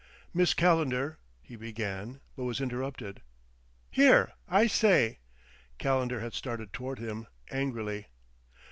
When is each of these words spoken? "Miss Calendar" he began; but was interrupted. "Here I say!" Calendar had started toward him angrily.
"Miss 0.33 0.55
Calendar" 0.55 1.19
he 1.43 1.55
began; 1.55 2.21
but 2.35 2.45
was 2.45 2.59
interrupted. 2.59 3.21
"Here 3.91 4.33
I 4.47 4.65
say!" 4.65 5.19
Calendar 5.77 6.21
had 6.21 6.33
started 6.33 6.73
toward 6.73 6.97
him 6.97 7.27
angrily. 7.51 8.07